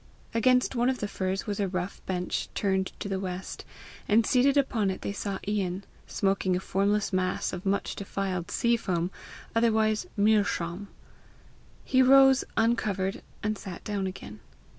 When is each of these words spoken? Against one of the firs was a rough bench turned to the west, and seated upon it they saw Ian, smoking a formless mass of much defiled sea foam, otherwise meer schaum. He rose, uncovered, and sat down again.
Against 0.33 0.73
one 0.75 0.89
of 0.89 0.97
the 0.97 1.07
firs 1.07 1.45
was 1.45 1.59
a 1.59 1.67
rough 1.67 2.03
bench 2.07 2.49
turned 2.55 2.91
to 2.99 3.07
the 3.07 3.19
west, 3.19 3.63
and 4.07 4.25
seated 4.25 4.57
upon 4.57 4.89
it 4.89 5.03
they 5.03 5.13
saw 5.13 5.37
Ian, 5.47 5.83
smoking 6.07 6.55
a 6.55 6.59
formless 6.59 7.13
mass 7.13 7.53
of 7.53 7.67
much 7.67 7.95
defiled 7.95 8.49
sea 8.49 8.75
foam, 8.77 9.11
otherwise 9.55 10.07
meer 10.17 10.43
schaum. 10.43 10.87
He 11.85 12.01
rose, 12.01 12.43
uncovered, 12.57 13.21
and 13.43 13.59
sat 13.59 13.83
down 13.83 14.07
again. 14.07 14.39